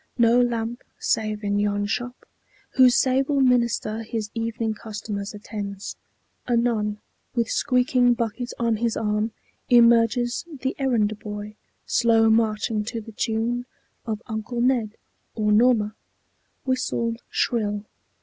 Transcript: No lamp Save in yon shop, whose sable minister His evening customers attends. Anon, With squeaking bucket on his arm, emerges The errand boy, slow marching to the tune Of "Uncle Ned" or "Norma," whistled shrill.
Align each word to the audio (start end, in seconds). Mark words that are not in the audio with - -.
No 0.17 0.41
lamp 0.41 0.81
Save 0.97 1.43
in 1.43 1.59
yon 1.59 1.85
shop, 1.85 2.25
whose 2.71 2.95
sable 2.95 3.39
minister 3.39 4.01
His 4.01 4.31
evening 4.33 4.73
customers 4.73 5.35
attends. 5.35 5.95
Anon, 6.47 6.97
With 7.35 7.51
squeaking 7.51 8.15
bucket 8.15 8.51
on 8.57 8.77
his 8.77 8.97
arm, 8.97 9.31
emerges 9.69 10.43
The 10.61 10.75
errand 10.79 11.19
boy, 11.19 11.55
slow 11.85 12.31
marching 12.31 12.83
to 12.85 12.99
the 12.99 13.11
tune 13.11 13.67
Of 14.07 14.23
"Uncle 14.25 14.59
Ned" 14.59 14.95
or 15.35 15.51
"Norma," 15.51 15.93
whistled 16.65 17.21
shrill. 17.29 17.85